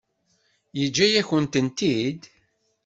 [0.79, 2.21] Yeǧǧa-yak-tent-id?